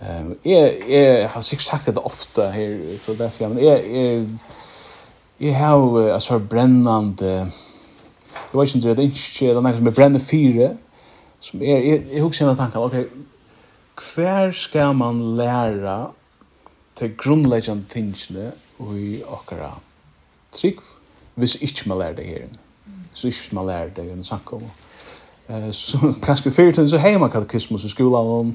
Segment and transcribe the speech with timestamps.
[0.00, 4.28] Ehm jag jag har sig sagt det ofta här så därför men jag jag
[5.38, 7.50] jag har a sort brännande
[8.52, 10.70] jag vet inte det är inte det något som är brännande fyra
[11.40, 11.78] som är
[12.14, 13.08] jag husar en tanke, okej
[13.94, 16.10] hver ska man lära
[16.96, 18.52] til grunnleggjande tingene
[18.94, 19.70] i okkara
[20.52, 20.80] trygg,
[21.34, 22.48] hvis ikke man lærer det her.
[23.14, 24.68] Så ikke man lærer det i en samkommer.
[25.70, 28.54] Så kanskje fyrir så heima katekismus i skolan om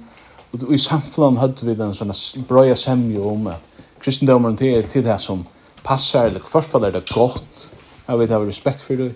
[0.52, 2.16] Og i samflam hadde vi den sånne
[2.50, 3.66] brøya semje om at
[4.02, 5.46] kristendomen til, til det som
[5.84, 7.72] passar, eller hvorfor er det godt,
[8.08, 9.14] jeg vet, jeg har respekt for det.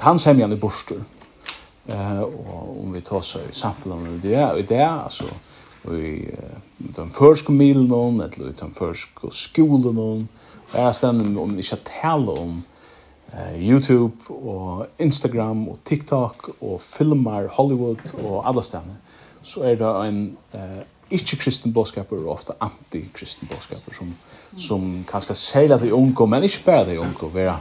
[0.00, 1.02] Han semjan i borster.
[1.88, 5.24] Eh, och om vi tar så i samfunnet det är det er, altså,
[5.84, 6.28] i
[6.78, 10.26] den förska milen, eller i den første skolen, og
[10.74, 12.62] jeg er stedet om ikke tale om
[13.32, 18.96] eh, YouTube, och Instagram, och TikTok, och filmar Hollywood, och alla ställen
[19.48, 20.20] så er det en
[20.54, 24.14] eh, ikke-kristen bådskaper og ofte anti-kristen bådskaper som,
[24.56, 27.58] som kanskje særlig de unge, men ikke bare de unge, være,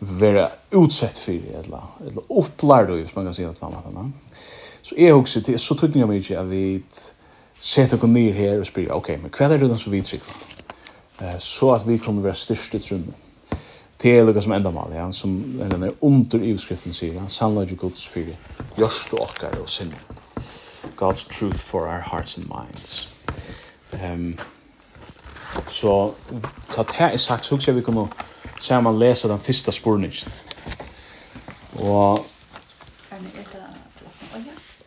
[0.00, 4.14] være utsett for eller, eller opplærd, hvis man kan si det på den måten.
[4.82, 6.62] Så jeg husker til, så tydninger meg ikke at vi
[7.60, 10.46] setter oss ned her og spyr, ok, men hva er det den som vi trykker?
[11.38, 13.14] Så at vi kommer være styrst i trummet.
[14.02, 18.06] Det er lukka som endamal, ja, som den er under ivskriften sier, ja, sannløyde gods
[18.08, 18.38] fyrir,
[18.78, 19.98] gjørst og okkar og sinne.
[21.00, 23.08] God's truth for our hearts and minds.
[23.92, 24.38] Ehm Um,
[25.66, 26.12] så
[26.70, 28.08] ta det er sagt, så ska vi kunne
[28.82, 30.32] man läser den första spurningen.
[31.72, 32.26] Och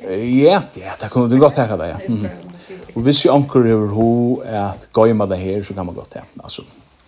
[0.10, 2.00] Ja, ja, det kunne du godt tenke deg, ja.
[2.08, 2.26] Mm.
[2.96, 4.08] Og hvis jo anker over ho
[4.44, 6.22] at gøyma det her, så kan man godt det.
[6.44, 6.62] Altså,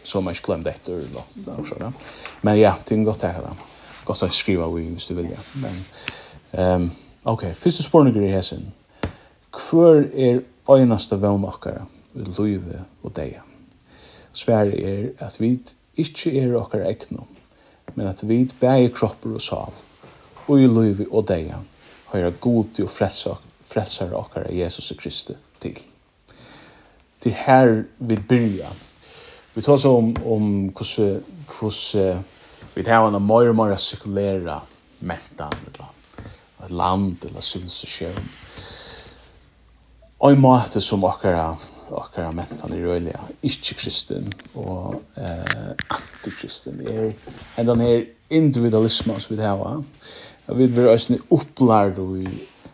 [0.03, 2.07] så man ikke glemmer dette, eller noe sånt.
[2.41, 3.65] Men ja, det kunne godt tenke deg.
[4.05, 5.43] Godt å skrive vi, hvis du vil, ja.
[5.61, 5.83] Men,
[6.53, 6.87] um,
[7.35, 8.63] ok, første spørninger i hesen.
[9.55, 13.41] Hvor er øynaste vevn okkara i løyve og deia?
[14.35, 15.53] Sverre er at vi
[15.95, 17.27] ikke er okkar egnom,
[17.95, 19.75] men at vi bæger kroppur og sal,
[20.47, 21.61] og i løyve og deia,
[22.11, 25.79] høyra god og frelsar okkara Jesus Kristi til.
[27.21, 28.67] til her vi byrja.
[29.55, 32.23] Vi tar så om, om hvordan, hvordan
[32.75, 34.59] vi tar henne mer og mer sekulære
[34.99, 35.93] mentan, eller
[36.65, 38.21] et land, eller sivilisasjon.
[40.25, 41.51] Og i måte som okkara,
[41.93, 44.25] okkara mentan i røyliga, ikke-kristen
[44.57, 47.11] og eh, antikristen, er
[47.61, 49.75] en den her individualismen som vi hava.
[50.47, 52.25] Vi vil også opplærd i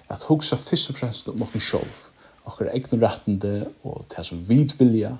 [0.07, 1.99] at hugsa fyrst og fremst om okken sjolv,
[2.47, 3.53] okkara egne rettende
[3.83, 5.11] og det som vi vilja.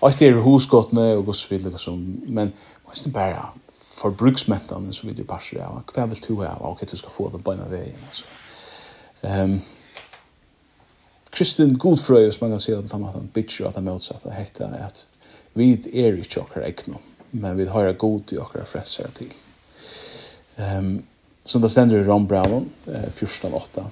[0.00, 1.70] Og det er hosgottene og gos vilja,
[2.26, 5.84] men det er bare forbruksmentan som vi er parser av.
[5.94, 6.56] Hva vil du ha?
[6.66, 7.92] Ok, du skal få det på en vei.
[9.22, 9.60] Ehm,
[11.40, 14.66] kristen godfrøy, hvis man kan si det på den måten, bitcher at det motsatte hette
[14.76, 15.06] at
[15.56, 17.00] vi er ikke okker egnom,
[17.32, 19.32] men vi har god i okkar frelser til.
[20.60, 20.98] Um,
[21.48, 23.86] så det stender i Ron Brown, eh, 14.8,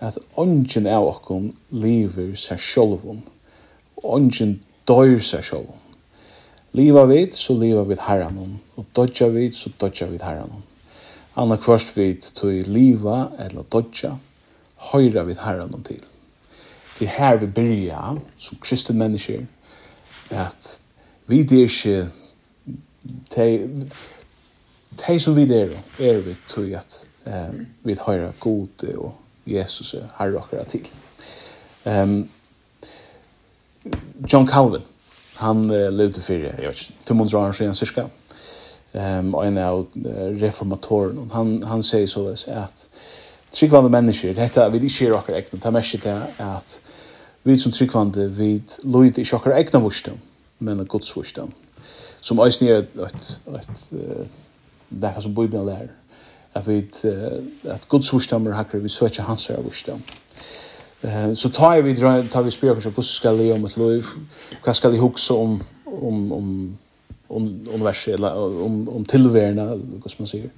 [0.00, 3.20] at ånden av okken lever seg sjolvom,
[4.02, 4.56] ånden
[4.88, 5.84] døyr seg sjolvom.
[6.76, 10.64] Liva vid, så liva vid herranon, og dodja vid, så dodja vid herranon.
[11.36, 14.16] Anna kvørst vid, tog liva eller dodja,
[14.90, 16.00] høyra vid herranon til
[16.98, 19.44] det her vi byrja som kristne mennesker
[20.30, 20.80] at
[21.26, 22.10] vi det ikke
[23.36, 25.68] de, som vi der
[26.00, 27.54] er vi tog at eh,
[27.84, 29.14] vi høyre gode og
[29.46, 30.88] Jesus er herre akkurat til.
[31.84, 32.28] Um,
[34.32, 34.82] John Calvin,
[35.36, 38.02] han uh, levde for, jeg vet ikke, 500 år siden cirka,
[38.94, 39.86] um, og en av
[40.42, 42.86] reformatoren han, han sier så at
[43.56, 46.80] tryggvande mennesker, dette vil ikke gjøre akkurat egnet, det er mest det at
[47.46, 48.50] vi som tryggvande, vi
[48.84, 50.18] løyde ikke akkurat egnet vursdom,
[50.58, 51.52] men gods vursdom,
[52.20, 53.86] som eisen er et, et,
[54.90, 55.94] det er som Bibelen lærer,
[56.54, 56.84] at vi,
[57.64, 60.02] at gods vursdom er akkurat, vi søker hans her vursdom.
[61.34, 61.94] Så tar vi,
[62.30, 64.04] tar vi spyrir hvordan skal jeg om et liv,
[64.64, 66.46] hva skal jeg hukse om, om, om,
[67.28, 68.30] om, universet, eller
[68.64, 69.66] om, om tilværende,
[70.00, 70.48] hva som man sier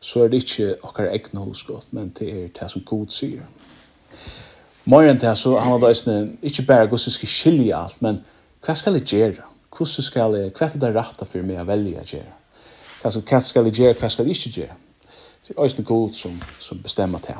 [0.00, 3.44] så er det ikke akkurat egna hugskott, men det er det som god sier.
[4.86, 6.16] Mer enn det, så han hadde eisne,
[6.46, 8.20] ikke bare hvordan skal skilja alt, men
[8.62, 9.46] hva skal jeg gjøre?
[9.76, 12.34] Hvordan skal jeg, hva er det rette for meg å velge å gjøre?
[13.02, 14.78] Hva skal jeg gjøre, hva skal jeg ikke gjøre?
[15.46, 17.36] Det er eisne god som, som bestemmer det.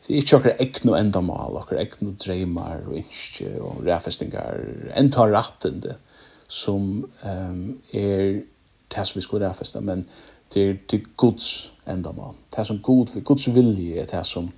[0.00, 4.64] Det er ikke akkurat egna endamal, akkurat egna dreymar og innskje og ræfestingar,
[4.96, 5.98] enn tar rattende
[6.50, 7.60] som um,
[7.92, 8.40] er
[8.90, 10.02] det som vi skulle ræfesta, men
[10.54, 12.34] det er til Guds endamal.
[12.50, 14.50] Det er som Gud, Guds vilje er det som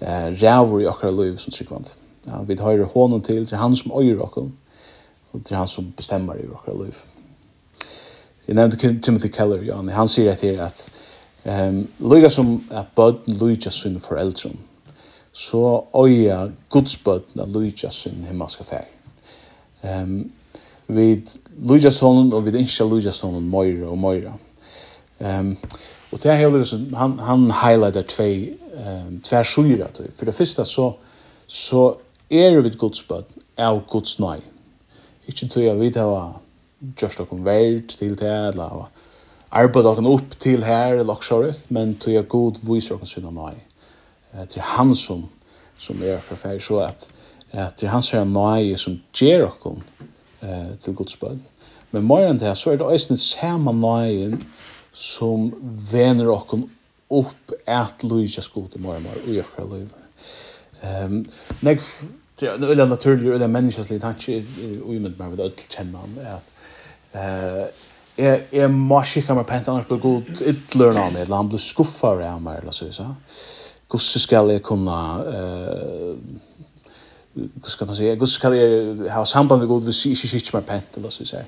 [0.00, 1.86] eh, ræver i akkurat liv som tryggvand.
[2.26, 4.50] Ja, vi høyrer hånden til, til han som øyer akkurat,
[5.32, 6.94] og til han som bestemmer i akkurat liv.
[8.48, 10.88] Jeg nevnte Timothy Keller, ja, han sier at her at
[11.44, 14.58] um, lyga som at bøten lyga sin foreldren,
[15.32, 18.88] så øya Guds bøten at lyga sin himmelske fær.
[19.82, 20.32] Um,
[20.88, 21.22] vi
[21.58, 24.34] lyga sonen og vi ikke lyga sonen møyre og møyre.
[25.20, 25.56] Ehm
[26.12, 28.22] och det här liksom han han highlightar två
[28.84, 30.96] ehm två sjuor att för det första så
[31.46, 31.96] så
[32.28, 33.24] är det vid Guds bud
[33.58, 34.42] av Guds nåd.
[35.26, 36.34] Inte till jag vid hava
[37.00, 38.84] just att kom väl till det eller
[39.48, 43.54] arbeta kan upp till här eller också men tror jag god viser kan syna nåd.
[44.32, 45.28] Eh till han som
[45.78, 47.10] som är förfär så att
[47.52, 49.78] att til han som er nøy som ger oss
[50.42, 51.40] eh till Guds bud.
[51.90, 54.42] Men mer än det så är det også den samme nøyen
[54.92, 55.50] som
[55.92, 56.64] vener okken
[57.10, 59.88] opp at lysa skot i morgen og i akkurat liv.
[60.80, 61.20] Um,
[61.66, 61.82] Nek,
[62.40, 64.40] det er veldig naturlig, det er menneskeslig tanke,
[64.82, 66.52] og med meg ved ødel kjenne han, at
[67.20, 67.86] eh
[68.20, 71.62] jeg, jeg må skikka meg pent, annars blir god ytler av meg, eller han blir
[71.62, 73.06] skuffa av meg, eller så, så.
[73.90, 76.16] Hvordan skal jeg kunne uh,
[77.34, 80.62] hur ska man säga, Gud ska jag ha samband med Gud, vi ser inte mig
[80.66, 81.46] pent, eller så säger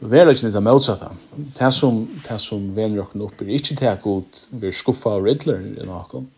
[0.00, 1.10] vera ikkje nita møtsa det.
[1.58, 5.26] Det som, det som venner okken opp er ikkje det god vi er skuffa og
[5.26, 6.28] riddler i nokken,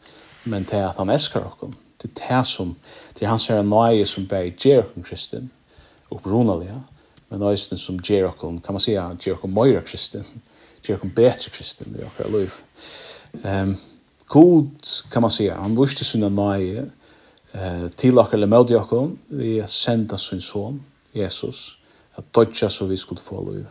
[0.50, 1.74] men det at han elskar okken.
[2.00, 2.74] Det er det som,
[3.16, 5.50] det er hans herre nøye som bare gjer okken kristin,
[6.10, 6.78] opprunalige,
[7.28, 10.24] men nøysen som gjer okken, kan man sija, gjer okken møyre kristin,
[10.80, 12.56] gjer okken betre kristin i okkar liv.
[13.44, 13.74] Um,
[14.32, 16.86] god, kan man sija, han vurste sinne nøye,
[17.52, 20.80] uh, til okkar eller møte okken, vi er senda sin son,
[21.14, 21.79] Jesus,
[22.18, 23.66] at dodja så vi skulle få liv.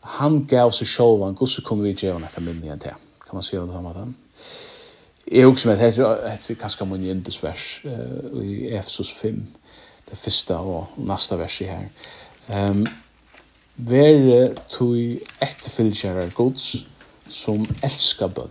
[0.00, 2.94] Han gav seg sjolv, han gosse kunne vi gjøre nekka minni enn det.
[3.26, 4.16] Kan man sier det samme den
[5.30, 7.66] Jeg husker meg, det heter kanskje mange jindus vers
[8.42, 9.36] i Efesus 5,
[10.10, 11.86] det første og neste verset her.
[12.48, 12.86] Um,
[13.80, 16.82] Vere tui etterfylgjerar gods
[17.30, 18.50] som elskar bønn.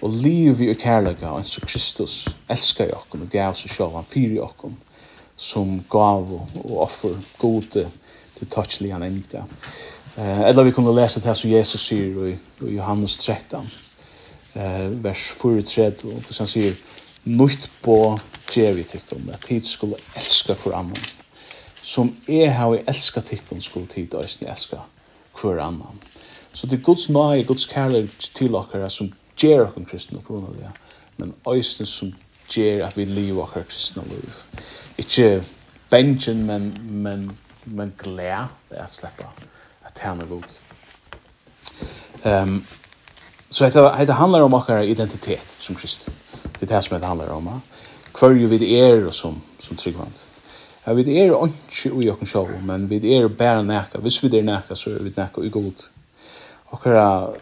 [0.00, 4.06] Og liv i kærlega, og ens og Kristus elskar jokken og gav seg sjolv, han
[4.06, 4.76] fyrir jokken
[5.40, 6.32] som gav
[6.64, 7.86] og offer gode
[8.36, 9.44] til touchliga enka.
[10.16, 13.70] Eh eller vi kunne läsa det här som Jesus sier i Johannes 13
[14.54, 16.74] eh vers 43 och han säger
[17.22, 18.20] «Nutt på
[18.56, 20.96] Jevi tycker tid skulle elska hver annan
[21.82, 24.80] som är har älskat tycker skulle tid ösn elska
[25.42, 25.98] hver annan.
[26.52, 30.56] Så det Guds nåd, Guds kärlek till oss som ger oss kristna på grund av
[30.56, 30.72] det.
[31.16, 32.14] Men ösn som
[32.50, 34.34] ger at vi lever vår kristne liv.
[34.98, 35.44] Ikke
[35.90, 37.30] benchen, men, men,
[37.64, 39.26] men glede det er at slippe
[39.84, 40.60] at tjene god.
[42.24, 42.64] Um,
[43.50, 46.14] så dette, dette handler om vår identitet som kristne.
[46.60, 47.48] Det er det som det handler om.
[48.18, 50.26] Hver jo vi er og som, som tryggvand.
[50.86, 53.98] Ja, vi er ikke ui okken sjå, men vi er bare nækka.
[53.98, 55.88] Hvis vi er nækka, så er vi nækka ui god.
[56.70, 57.32] Okkara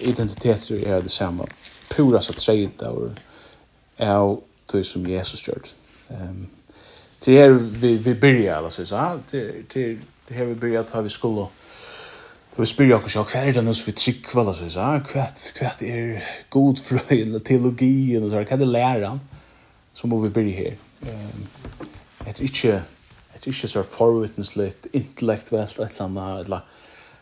[0.00, 1.44] identiteter er det samme.
[1.90, 4.38] Pura så treid av
[4.68, 5.70] tog som Jesus gjør.
[6.10, 6.48] Um,
[7.20, 11.12] til her vi, vi byrja, hva sier jeg, til, til her vi byrja tar vi
[11.12, 11.48] skulle,
[12.54, 15.26] tar vi spyrja oss, hva er det noe som vi trykker, hva sier jeg, hva,
[15.58, 19.24] hva er god frøyen, teologien, og så, hva er det læren,
[19.94, 20.78] så må vi byrja her.
[21.08, 21.48] Um,
[22.26, 22.76] jeg tror ikke,
[23.32, 26.70] jeg tror ikke så forvittneslitt, intellektuelt, et eller annet, eller,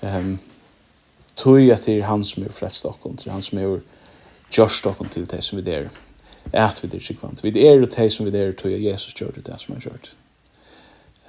[0.00, 0.38] Um,
[1.36, 3.82] tog at det er han som er flest av oss, han som er
[4.50, 5.90] gjørst av oss til det som vi er.
[6.56, 7.44] At vi er sikvant.
[7.44, 10.00] Vi er det som vi er, tog at Jesus gjør det, det som han gjør
[10.00, 10.16] det.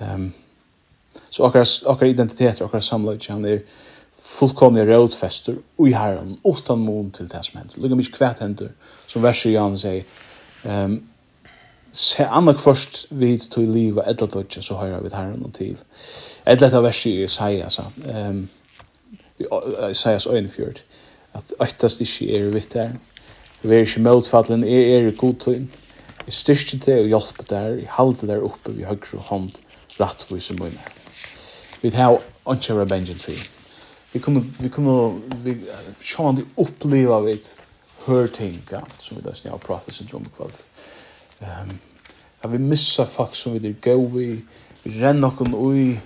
[0.02, 0.32] Um,
[1.30, 3.60] så akkurat identitet, akkurat samlag, han er
[4.22, 7.78] fullkomlig rådfester i herren, utan mån til det som hender.
[7.78, 8.72] Lugga mykje kvæt hender,
[9.08, 10.08] som verset Jan sier,
[10.64, 11.02] um,
[11.92, 15.78] se annak først vid to og etla tøtje, så høyra vi herren og til.
[16.48, 17.84] Etla etter versi i Isaiah, så,
[18.30, 18.50] um,
[19.90, 20.82] Isaiah's øynefjord,
[21.34, 22.96] at øytast ikkje er vitt der,
[23.62, 25.68] vi er ikkje møtfallen, er er i godtøyn,
[26.26, 29.52] vi styrste det og hjelpe der, vi halte der oppe vi høyre hånd,
[30.00, 30.80] rattvise munne.
[31.82, 32.20] Vi har
[32.54, 33.36] ikke vært bengen fri.
[34.14, 35.56] Vi kunne, vi kunne, vi,
[36.04, 37.38] sjående oppleva vi
[38.06, 40.26] hør tinga, som vi da snart pratet sin om
[41.42, 41.80] um,
[42.44, 44.42] at vi missa folk som vi er gau vi,
[44.84, 46.00] vi renner noen ui,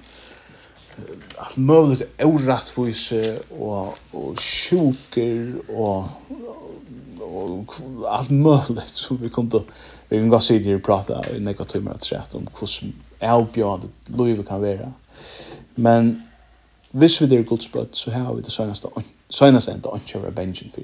[1.37, 3.13] allt möjligt orättvis
[3.59, 6.05] och och sjuker och
[7.19, 7.75] och
[8.07, 9.63] allt möjligt som vi kunde
[10.09, 13.81] vi kan gå se det prata i några timmar att säga om hur som avbjörd
[14.07, 14.93] livet kan vara
[15.75, 16.23] men
[16.91, 18.87] hvis vi det är Guds så har vi det senaste
[19.29, 20.83] senaste enda inte av benchen för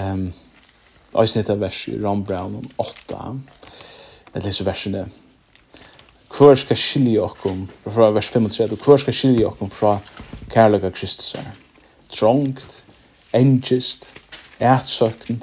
[0.00, 0.32] um,
[1.20, 3.18] Eisen heter vers i Ron Brown om 8.
[4.34, 5.06] Jeg leser versene.
[6.36, 9.94] Hvor skal skilje okkom, fra vers 35, hvor skal skilje okkom fra
[10.52, 11.54] kærlega Kristus er?
[12.12, 12.82] Trångt,
[13.32, 14.12] engist,
[14.60, 15.40] ætsøkken,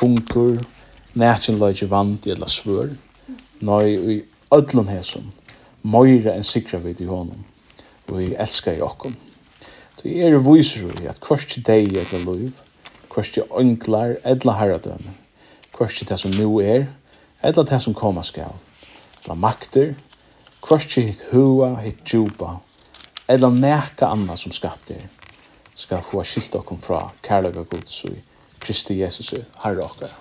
[0.00, 0.60] hungur,
[1.14, 2.92] nætjenløyge vant i eller svør,
[3.64, 4.18] nøy i
[4.52, 5.32] ödlun hesum,
[5.82, 7.40] møyre enn sikra vid i honom,
[8.08, 9.16] og i elskar i okkom.
[10.02, 12.60] Det er viser vi at kvart deg eller løyv,
[13.18, 15.10] kvarski onklar edla herradømme,
[15.74, 16.84] kvarski det som nu er,
[17.42, 18.52] edla det som koma skal,
[19.18, 19.96] edla makter,
[20.62, 22.60] kvarski hitt hua, hitt djupa,
[23.26, 25.02] edla neka anna som skapt er,
[25.74, 28.14] skal få skilt okkom fra kærlega gods og
[28.62, 29.32] Kristi Jesus
[29.64, 30.14] herre okkar.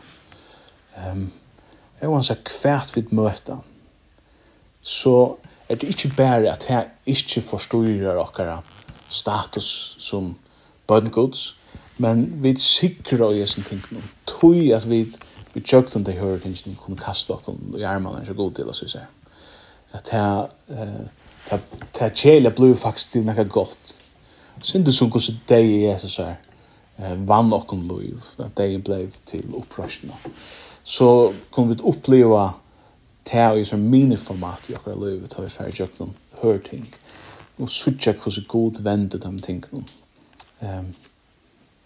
[0.98, 1.28] Um,
[2.02, 3.62] og han sier hvert vi møter,
[4.82, 5.38] så
[5.70, 8.58] er det ikke bare at jeg ikke forstyrrer okkara
[9.10, 9.70] status
[10.02, 10.34] som
[10.90, 11.52] bøngods,
[11.98, 14.02] Men vi sikra og sin ting nu.
[14.26, 15.06] Tui at vi
[15.58, 18.90] vi tjöktum det høyre tingene kunne kasta okkom i armarna så god til oss vi
[18.92, 19.08] ser.
[19.98, 21.00] At det
[22.00, 23.96] det kjelja blei faktisk til nekka gott.
[24.74, 26.36] det som gos deg i Jesus her
[27.26, 30.14] vann okkom lov at det blei til opprørsna.
[30.84, 32.52] Så kunne vi oppleva
[33.26, 36.86] ta i sånn miniformat i okra loiv, at vi færre tjöktum høyre ting.
[37.58, 39.84] Og sutja hos god vendet de tingene.
[40.62, 40.94] Um,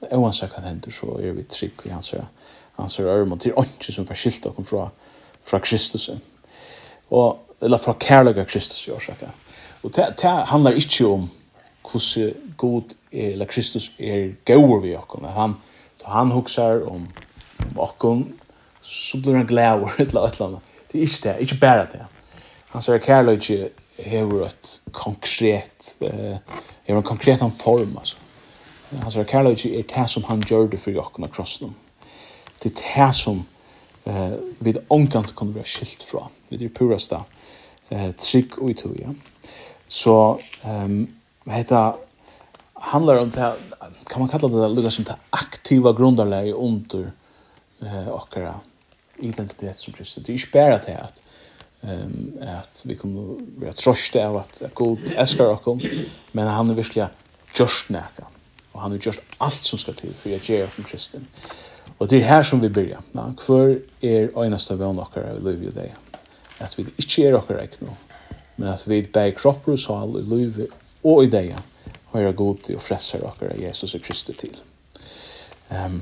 [0.10, 2.14] oansett hva hender, så er vi trygg i hans,
[2.80, 4.88] hans ørmån til ånden som forskilter dere fra,
[5.44, 6.10] fra Kristus.
[7.12, 9.34] Og, eller fra kærlighet Kristus, i årsaker.
[9.84, 11.30] Og det, det handler ikke om
[11.92, 15.26] hvordan god er, eller Kristus er gaur vi okken.
[15.26, 15.56] Han,
[16.02, 17.08] da han huksar om,
[17.70, 18.26] om okken,
[18.82, 20.74] så blir han glæver, et eller annet.
[20.92, 22.02] Det er ikke det, ikke bare det.
[22.72, 26.38] Han sier kærlighet hever et konkret, uh,
[26.88, 28.18] hever en konkret form, altså
[28.92, 31.76] Han sier, kærlig ikke er det som han gjør det for jokken av krossen.
[32.60, 33.40] Det er det som
[34.06, 36.26] eh, vi omkant kan være skilt fra.
[36.50, 37.24] Vi er purasta
[37.90, 39.14] eh, trygg og utog, ja.
[39.92, 40.14] Så
[40.64, 41.00] um,
[41.52, 41.82] heta
[42.92, 43.50] handlar om det
[44.08, 47.12] kan man kalla det lukka som det aktiva grundarläge under
[47.82, 48.54] eh, okkara
[49.20, 50.24] identitet som kristne.
[50.24, 51.22] Det er ikke bare det at
[51.82, 53.16] um, at vi kan
[53.60, 55.82] være trøste av at God eskar okkom,
[56.32, 57.10] men han er virkelig
[57.56, 58.28] gjørst nekka.
[58.74, 61.28] Og han har gjort alt som skal til for å gjøre oss kristen.
[62.00, 63.02] Og det er her som vi byrja.
[63.16, 63.28] Ja?
[63.46, 65.92] hver er øyneste vann dere i livet i det?
[66.60, 67.98] At vi ikke er dere ikke nå,
[68.58, 70.74] men at vi bærer kropper og sal i livet
[71.04, 71.54] og i deg
[72.14, 74.58] høyre god til og freser dere Jesus og Kristi til.
[75.72, 76.02] Um,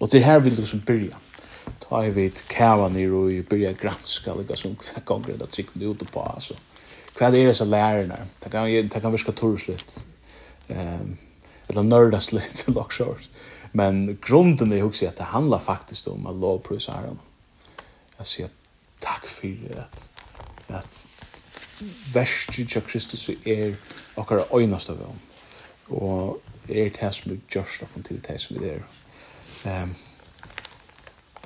[0.00, 1.18] og det er her vi liksom byrja.
[1.82, 5.86] Ta i vid kæva nir og byrja granska lika som hva gonger det trygg vi
[5.86, 6.22] ute på.
[6.22, 6.56] Altså.
[7.18, 8.18] Hva er det som lærerne?
[8.42, 10.06] Det kan, det kan virka torslitt.
[10.70, 11.18] Um,
[11.72, 12.92] eller nördas lite lock.
[13.72, 17.18] Men grunden är också att det handlar faktiskt om att lovprisa Herren.
[18.16, 18.50] Jag säger
[18.98, 20.08] tack för att
[20.68, 21.08] att
[22.12, 23.74] värst av Kristus är
[24.14, 25.18] och är öjnast av dem.
[25.98, 28.84] Och är det som är görst och till det som vi är.
[29.82, 29.94] Um,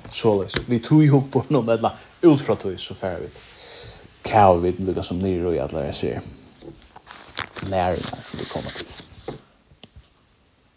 [0.09, 0.53] således.
[0.65, 1.91] Vi tog ihop på någon eller
[2.21, 3.43] utfra tog så färdigt.
[4.21, 6.21] Kav vi lukka som nyr och i alla jag ser.
[7.61, 9.06] Läringar som vi kommer till.